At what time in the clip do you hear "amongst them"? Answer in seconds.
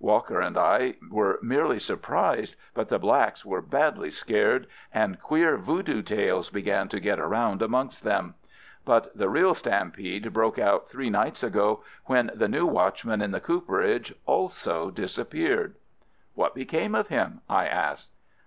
7.60-8.34